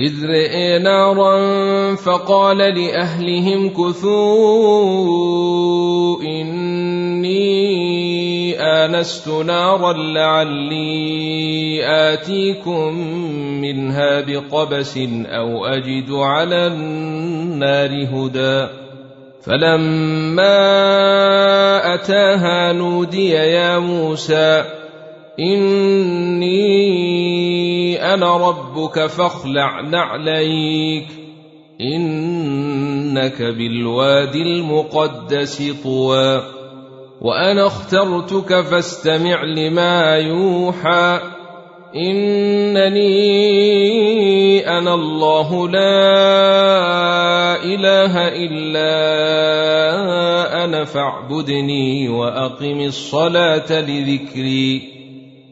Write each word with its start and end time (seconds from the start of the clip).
إذ 0.00 0.26
رئي 0.26 0.78
نارا 0.78 1.36
فقال 1.94 2.58
لأهلهم 2.58 3.68
كثوا 3.68 4.72
إني 6.22 7.40
آنست 8.60 9.28
نارا 9.28 9.92
لعلي 9.92 11.80
آتيكم 11.84 12.94
منها 13.60 14.20
بقبس 14.20 14.98
أو 15.26 15.66
أجد 15.66 16.10
على 16.10 16.66
النار 16.66 17.90
هدى. 17.90 18.66
فلما 19.42 20.54
أتاها 21.94 22.72
نودي 22.72 23.30
يا 23.30 23.78
موسى 23.78 24.79
إني 25.38 26.60
أنا 28.14 28.36
ربك 28.36 29.06
فاخلع 29.06 29.80
نعليك 29.80 31.06
إنك 31.80 33.42
بالواد 33.42 34.34
المقدس 34.34 35.62
طوى 35.84 36.42
وأنا 37.20 37.66
اخترتك 37.66 38.60
فاستمع 38.60 39.44
لما 39.44 40.16
يوحى 40.16 41.20
إنني 41.96 43.08
أنا 44.78 44.94
الله 44.94 45.68
لا 45.68 45.90
إله 47.64 48.28
إلا 48.28 48.90
أنا 50.64 50.84
فاعبدني 50.84 52.08
وأقم 52.08 52.80
الصلاة 52.80 53.80
لذكري 53.80 54.99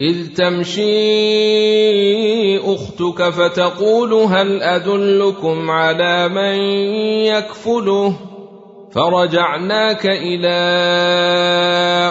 إذ 0.00 0.34
تمشي 0.34 0.80
أختك 2.58 3.28
فتقول 3.28 4.12
هل 4.12 4.62
أدلكم 4.62 5.70
على 5.70 6.28
من 6.28 6.54
يكفله؟ 7.24 8.16
فرجعناك 8.94 10.06
إلى 10.06 10.48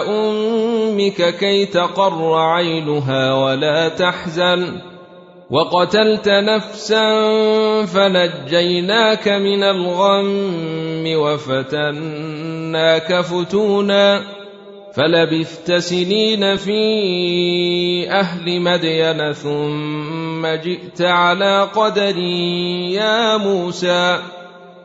أمك 0.08 1.36
كي 1.36 1.66
تقر 1.66 2.34
عينها 2.34 3.34
ولا 3.34 3.88
تحزن. 3.88 4.80
وقتلت 5.50 6.28
نفسا 6.28 7.06
فنجيناك 7.86 9.28
من 9.28 9.62
الغم 9.62 11.04
وفتناك 11.06 13.20
فتونا. 13.20 14.39
فلبثت 14.94 15.72
سنين 15.72 16.56
في 16.56 16.80
أهل 18.10 18.60
مدين 18.60 19.32
ثم 19.32 20.46
جئت 20.46 21.02
على 21.02 21.62
قدري 21.74 22.92
يا 22.92 23.36
موسى 23.36 24.18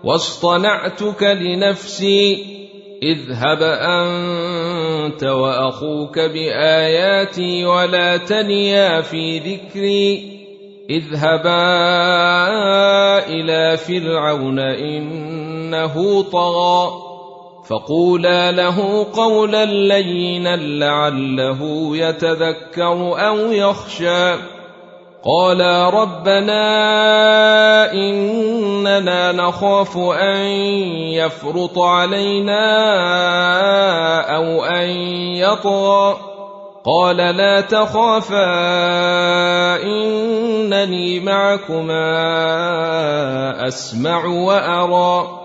واصطنعتك 0.04 1.24
لنفسي 1.24 2.56
اذهب 3.04 3.64
أنت 3.64 5.24
وأخوك 5.24 6.20
بآياتي 6.20 7.66
ولا 7.66 8.18
تنيا 8.18 9.02
في 9.02 9.40
ذكري 9.40 10.36
اذهبا 10.90 11.66
إلى 13.28 13.78
فرعون 13.78 14.60
إنه 14.60 16.22
طغى. 16.22 17.05
فقولا 17.70 18.52
له 18.52 19.08
قولا 19.14 19.66
لينا 19.66 20.56
لعله 20.56 21.90
يتذكر 21.98 23.28
أو 23.28 23.38
يخشى. 23.38 24.36
قالا 25.26 25.90
ربنا 25.90 26.64
إننا 27.94 29.32
نخاف 29.32 29.98
أن 29.98 30.38
يفرط 31.18 31.80
علينا 31.80 32.66
أو 34.36 34.64
أن 34.64 34.90
يطغى. 35.38 36.18
قال 36.86 37.18
لا 37.18 37.62
تخافا 37.62 38.46
إنني 39.84 41.20
معكما 41.20 42.08
أسمع 43.68 44.26
وأرى. 44.26 45.45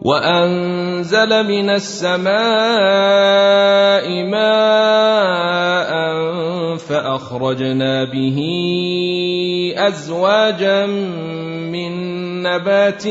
وأنزل 0.00 1.44
من 1.44 1.70
السماء 1.70 2.32
ماء 4.24 5.92
فأخرجنا 6.76 8.04
به 8.04 8.38
أزواجا 9.76 10.86
من 11.72 11.92
نبات 12.42 13.02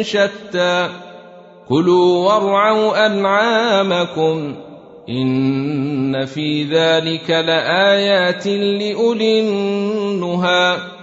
شتى. 0.00 0.88
كلوا 1.68 2.26
وارعوا 2.26 3.06
أنعامكم. 3.06 4.54
إن 5.08 6.24
في 6.26 6.64
ذلك 6.64 7.30
لآيات 7.30 8.46
لأولي 8.46 9.40
النهي 9.40 10.97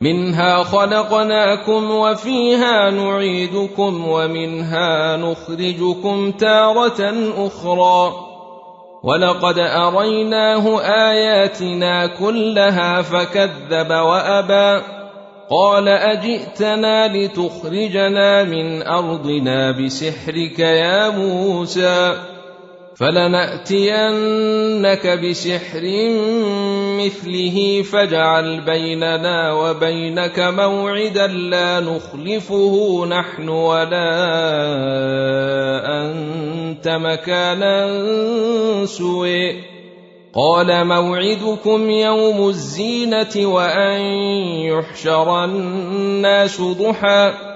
منها 0.00 0.62
خلقناكم 0.62 1.90
وفيها 1.90 2.90
نعيدكم 2.90 4.08
ومنها 4.08 5.16
نخرجكم 5.16 6.30
تارة 6.30 7.14
أخرى. 7.36 8.12
ولقد 9.02 9.58
أريناه 9.58 10.80
آياتنا 10.80 12.06
كلها 12.06 13.02
فكذب 13.02 13.90
وأبى. 13.90 14.82
قال 15.50 15.88
أجئتنا 15.88 17.16
لتخرجنا 17.16 18.44
من 18.44 18.82
أرضنا 18.82 19.70
بسحرك 19.70 20.58
يا 20.58 21.10
موسى؟ 21.10 22.16
فلنأتينك 22.98 23.76
بسحر 25.06 25.82
مثله 26.98 27.82
فاجعل 27.82 28.60
بيننا 28.60 29.52
وبينك 29.52 30.38
موعدا 30.38 31.26
لا 31.26 31.80
نخلفه 31.80 33.06
نحن 33.06 33.48
ولا 33.48 34.08
أنت 36.02 36.88
مكانا 36.88 37.86
سوء. 38.86 39.54
قال 40.34 40.86
موعدكم 40.86 41.90
يوم 41.90 42.48
الزينة 42.48 43.36
وأن 43.36 44.00
يحشر 44.72 45.44
الناس 45.44 46.60
ضحى. 46.60 47.55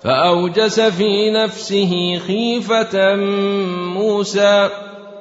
فأوجس 0.00 0.80
في 0.80 1.30
نفسه 1.30 2.18
خيفة 2.18 3.16
موسى 3.94 4.68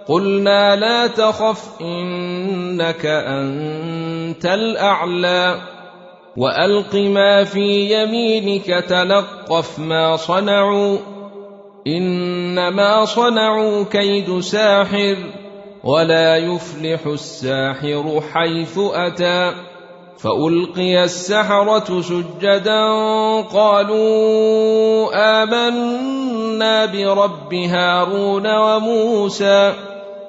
قلنا 0.08 0.76
لا 0.76 1.08
تخف 1.08 1.82
إنك 1.82 3.06
أنت 3.06 4.46
الأعلى. 4.46 5.62
وألق 6.38 6.96
ما 6.96 7.44
في 7.44 7.94
يمينك 7.94 8.66
تلقف 8.66 9.80
ما 9.80 10.16
صنعوا 10.16 10.98
إنما 11.88 13.06
صنعوا 13.06 13.84
كيد 13.84 14.40
ساحر 14.40 15.18
ولا 15.84 16.38
يفلح 16.38 17.06
الساحر 17.06 18.22
حيث 18.34 18.78
أتى. 18.78 19.54
فألقي 20.18 21.04
السحرة 21.04 22.02
سجدا 22.02 22.86
قالوا 23.54 25.10
آمنا 25.44 26.86
برب 26.86 27.54
هارون 27.54 28.56
وموسى 28.56 29.74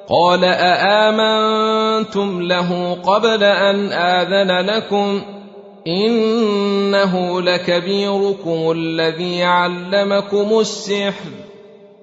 قال 0.09 0.45
أآمنتم 0.45 2.43
له 2.43 2.99
قبل 3.05 3.45
أن 3.45 3.93
آذن 3.93 4.67
لكم 4.67 5.23
إنه 5.87 7.41
لكبيركم 7.41 8.71
الذي 8.71 9.43
علمكم 9.43 10.59
السحر 10.61 11.48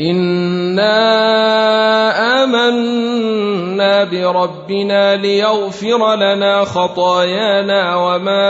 انا 0.00 0.94
امنا 2.44 4.04
بربنا 4.04 5.16
ليغفر 5.16 6.14
لنا 6.16 6.64
خطايانا 6.64 7.96
وما 7.96 8.48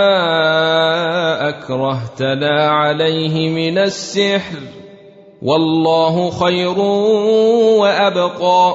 اكرهتنا 1.48 2.70
عليه 2.70 3.48
من 3.50 3.78
السحر 3.78 4.58
والله 5.42 6.30
خير 6.30 6.78
وابقى 7.78 8.74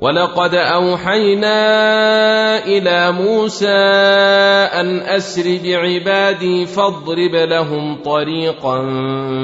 ولقد 0.00 0.54
اوحينا 0.54 1.56
إلى 2.64 3.12
موسى 3.12 3.78
ان 4.80 5.00
اسر 5.00 5.58
بعبادي 5.64 6.66
فاضرب 6.66 7.34
لهم 7.34 8.02
طريقا 8.02 8.78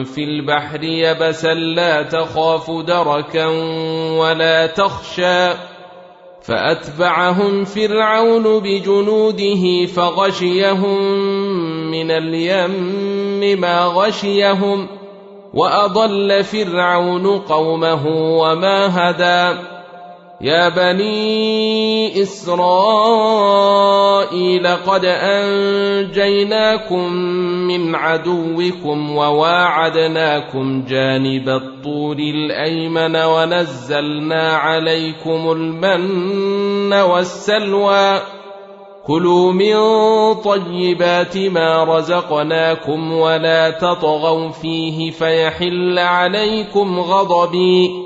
في 0.05 0.25
البحر 0.25 0.85
يبسا 0.85 1.55
لا 1.55 2.03
تخاف 2.03 2.71
دركا 2.71 3.47
ولا 4.19 4.67
تخشى 4.67 5.49
فاتبعهم 6.43 7.65
فرعون 7.65 8.61
بجنوده 8.61 9.87
فغشيهم 9.87 11.03
من 11.91 12.11
اليم 12.11 13.61
ما 13.61 13.87
غشيهم 13.87 14.89
واضل 15.55 16.45
فرعون 16.45 17.27
قومه 17.39 18.07
وما 18.41 18.87
هدى 18.99 19.76
يا 20.41 20.69
بني 20.69 22.23
اسرائيل 22.23 22.67
قد 24.67 25.05
انجيناكم 25.85 27.13
من 27.69 27.95
عدوكم 27.95 29.17
وواعدناكم 29.17 30.85
جانب 30.89 31.49
الطور 31.49 32.17
الايمن 32.19 33.17
ونزلنا 33.17 34.57
عليكم 34.57 35.51
المن 35.53 36.93
والسلوى 36.93 38.21
كلوا 39.07 39.53
من 39.53 39.75
طيبات 40.35 41.39
ما 41.39 41.85
رزقناكم 41.85 43.13
ولا 43.13 43.71
تطغوا 43.71 44.49
فيه 44.49 45.11
فيحل 45.11 45.99
عليكم 45.99 47.01
غضبي 47.01 48.06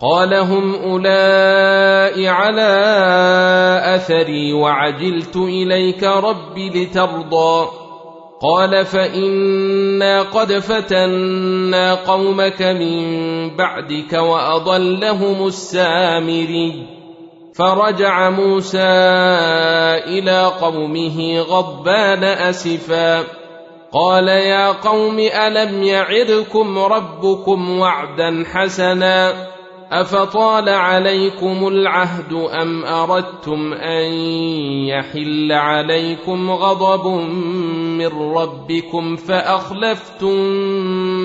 قال 0.00 0.34
هم 0.34 0.74
أولئك 0.74 2.26
على 2.26 2.70
أثري 3.94 4.52
وعجلت 4.52 5.36
إليك 5.36 6.02
رب 6.02 6.58
لترضى. 6.58 7.68
قال 8.42 8.86
فإنا 8.86 10.22
قد 10.22 10.52
فتنا 10.52 11.94
قومك 11.94 12.62
من 12.62 13.56
بعدك 13.56 14.12
وأضلهم 14.12 15.46
السامري. 15.46 16.86
فرجع 17.54 18.30
موسى 18.30 18.78
إلى 20.06 20.52
قومه 20.60 21.40
غضبان 21.40 22.24
أسفا. 22.24 23.24
قال 23.92 24.28
يا 24.28 24.72
قوم 24.72 25.18
ألم 25.18 25.82
يعدكم 25.82 26.78
ربكم 26.78 27.78
وعدا 27.78 28.44
حسنا؟ 28.52 29.53
أفطال 30.00 30.68
عليكم 30.68 31.68
العهد 31.68 32.32
أم 32.32 32.84
أردتم 32.84 33.72
أن 33.72 34.12
يحل 34.88 35.52
عليكم 35.52 36.50
غضب 36.50 37.06
من 37.98 38.06
ربكم 38.06 39.16
فأخلفتم 39.16 40.36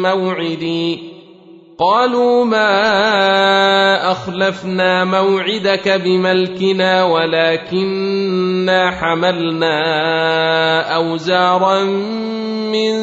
موعدي 0.01 1.08
قالوا 1.79 2.45
ما 2.45 4.11
أخلفنا 4.11 5.05
موعدك 5.05 5.89
بملكنا 5.89 7.03
ولكنا 7.03 8.91
حملنا 8.91 9.75
أوزارا 10.95 11.83
من 12.71 12.93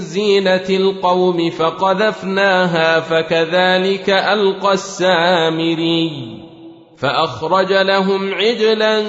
زينة 0.00 0.66
القوم 0.70 1.50
فقذفناها 1.50 3.00
فكذلك 3.00 4.10
ألقى 4.10 4.72
السامري. 4.72 6.45
فأخرج 6.98 7.72
لهم 7.72 8.34
عجلا 8.34 9.00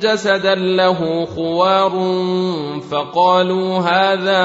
جسدا 0.00 0.54
له 0.54 1.28
خوار 1.36 1.90
فقالوا 2.90 3.78
هذا 3.78 4.44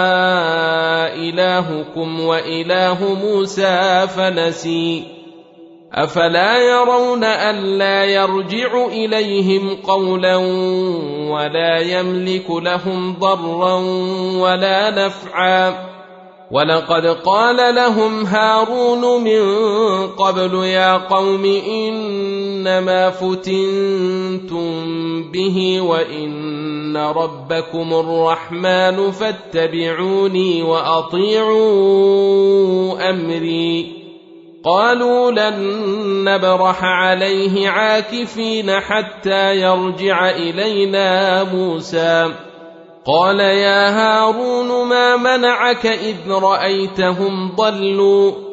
إلهكم 1.15 2.19
وإله 2.19 3.13
موسى 3.23 4.07
فنسي. 4.15 5.03
أفلا 5.93 6.57
يرون 6.57 7.23
الا 7.23 8.05
يرجع 8.05 8.85
إليهم 8.85 9.75
قولا 9.87 10.35
ولا 11.29 11.79
يملك 11.79 12.49
لهم 12.49 13.15
ضرا 13.19 13.75
ولا 14.39 15.05
نفعا. 15.05 15.93
ولقد 16.51 17.05
قال 17.05 17.75
لهم 17.75 18.25
هارون 18.25 19.23
من 19.23 19.41
قبل 20.07 20.53
يا 20.53 20.97
قوم 20.97 21.45
إنما 22.67 23.09
فتنتم 23.09 24.71
به 25.31 25.81
وإن 25.81 26.97
ربكم 26.97 27.93
الرحمن 27.93 29.11
فاتبعوني 29.11 30.63
وأطيعوا 30.63 31.59
أمري. 33.09 34.03
قالوا 34.65 35.31
لن 35.31 35.59
نبرح 36.23 36.83
عليه 36.83 37.69
عاكفين 37.69 38.79
حتى 38.79 39.55
يرجع 39.55 40.29
إلينا 40.29 41.43
موسى. 41.43 42.33
قال 43.05 43.39
يا 43.39 43.89
هارون 43.89 44.87
ما 44.89 45.15
منعك 45.17 45.85
إذ 45.85 46.31
رأيتهم 46.31 47.55
ضلوا؟ 47.55 48.52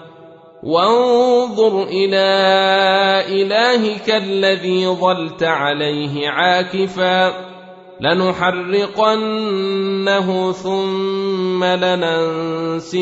وانظر 0.63 1.83
إلى 1.83 2.27
إلهك 3.27 4.09
الذي 4.09 4.87
ظلت 4.87 5.43
عليه 5.43 6.29
عاكفا 6.29 7.33
لنحرقنه 8.01 9.31
ثم 10.51 11.63
لننسفنه 11.63 13.01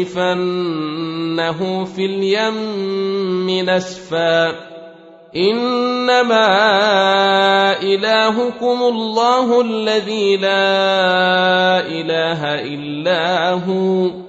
في 1.85 2.05
اليم 2.05 3.69
نسفا 3.69 4.55
إنما 5.35 6.47
إلهكم 7.81 8.81
الله 8.81 9.61
الذي 9.61 10.37
لا 10.37 11.79
إله 11.79 12.55
إلا 12.55 13.51
هو 13.51 14.28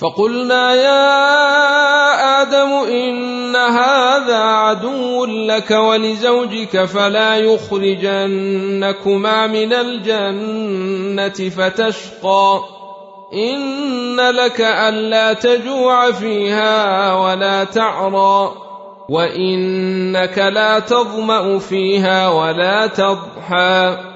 فقلنا 0.00 0.74
يا 0.74 2.42
آدم 2.42 2.72
إن 2.72 3.56
هذا 3.56 4.38
عدو 4.38 5.26
لك 5.26 5.70
ولزوجك 5.70 6.84
فلا 6.84 7.36
يخرجنكما 7.36 9.46
من 9.46 9.72
الجنة 9.72 11.50
فتشقى. 11.50 12.60
إن 13.34 14.16
لك 14.16 14.60
ألا 14.60 15.32
تجوع 15.32 16.12
فيها 16.12 17.14
ولا 17.14 17.64
تعرى. 17.64 18.52
وإنك 19.08 20.38
لا 20.38 20.78
تظمأ 20.78 21.58
فيها 21.58 22.28
ولا 22.28 22.86
تضحى. 22.86 24.15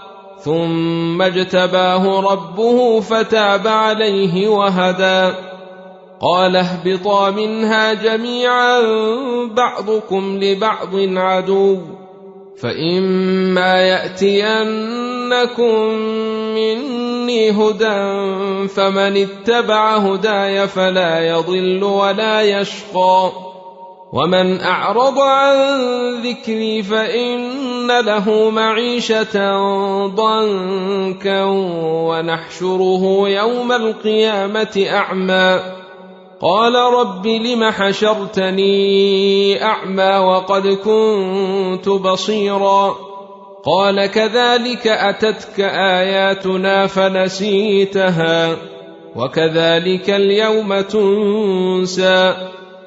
ثم 0.43 1.21
اجتباه 1.21 2.21
ربه 2.31 2.99
فتاب 2.99 3.67
عليه 3.67 4.47
وهدى. 4.47 5.35
قال 6.21 6.55
اهبطا 6.55 7.29
منها 7.29 7.93
جميعا 7.93 8.81
بعضكم 9.45 10.39
لبعض 10.41 10.95
عدو. 10.95 11.77
فإما 12.61 13.81
يأتينكم 13.81 15.75
مني 16.55 17.51
هدى 17.51 18.27
فمن 18.67 19.17
اتبع 19.17 19.97
هداي 19.97 20.67
فلا 20.67 21.27
يضل 21.27 21.83
ولا 21.83 22.41
يشقى. 22.41 23.31
ومن 24.13 24.61
أعرض 24.61 25.19
عن 25.19 25.55
ذكري 26.21 26.83
فإن 26.83 27.39
له 27.87 28.49
معيشة 28.49 29.57
ضنكا 30.07 31.43
ونحشره 32.07 33.29
يوم 33.29 33.71
القيامة 33.71 34.85
أعمى. 34.89 35.59
قال 36.41 36.75
رب 36.75 37.27
لم 37.27 37.63
حشرتني 37.63 38.73
أعمى 39.63 40.17
وقد 40.17 40.67
كنت 40.67 41.89
بصيرا. 41.89 42.95
قال 43.65 44.05
كذلك 44.05 44.87
أتتك 44.87 45.59
آياتنا 45.59 46.87
فنسيتها 46.87 48.55
وكذلك 49.15 50.09
اليوم 50.09 50.81
تنسى. 50.81 52.50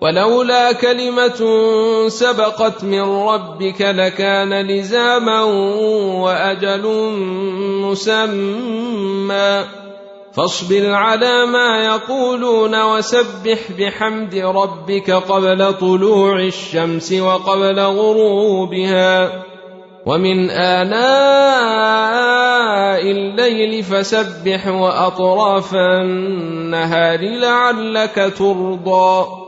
ولولا 0.00 0.72
كلمة 0.72 1.38
سبقت 2.08 2.84
من 2.84 3.02
ربك 3.02 3.80
لكان 3.80 4.66
لزاما 4.66 5.42
وأجل 6.22 7.12
مسمى. 7.82 9.64
فاصبر 10.32 10.92
على 10.92 11.46
ما 11.46 11.84
يقولون 11.84 12.82
وسبح 12.82 13.58
بحمد 13.78 14.34
ربك 14.34 15.10
قبل 15.10 15.74
طلوع 15.74 16.40
الشمس 16.40 17.12
وقبل 17.12 17.80
غروبها. 17.80 19.42
ومن 20.06 20.50
آناء 20.50 20.98
الليل 23.10 23.82
فسبح 23.82 24.66
وأطراف 24.66 25.74
النهار 25.74 27.20
لعلك 27.20 28.32
ترضى. 28.38 29.47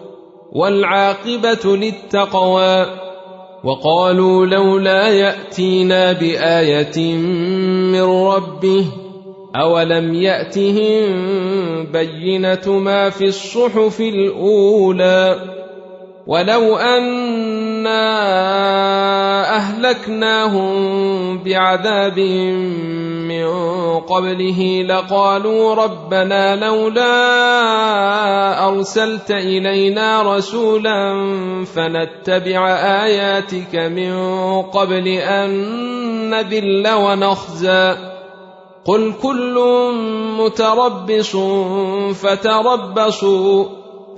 والعاقبة 0.51 1.77
للتقوى. 1.77 2.85
وقالوا 3.63 4.45
لولا 4.45 5.07
يأتينا 5.07 6.11
بآية 6.11 7.15
من 7.91 8.01
ربه 8.01 8.85
أولم 9.55 10.13
يأتهم 10.13 11.03
بينة 11.85 12.79
ما 12.79 13.09
في 13.09 13.25
الصحف 13.25 13.99
الأولى. 13.99 15.39
ولو 16.27 16.77
انا 17.81 19.55
اهلكناهم 19.55 21.37
بعذاب 21.43 22.19
من 23.29 23.47
قبله 23.99 24.85
لقالوا 24.87 25.75
ربنا 25.75 26.55
لولا 26.55 27.07
ارسلت 28.67 29.31
الينا 29.31 30.35
رسولا 30.35 31.25
فنتبع 31.65 32.67
اياتك 33.03 33.75
من 33.75 34.13
قبل 34.61 35.07
ان 35.07 35.49
نذل 36.29 36.87
ونخزى 36.93 37.95
قل 38.85 39.13
كل 39.21 39.55
متربص 40.39 41.35
فتربصوا 42.21 43.80